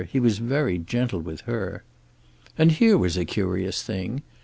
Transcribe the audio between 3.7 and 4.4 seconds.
thing.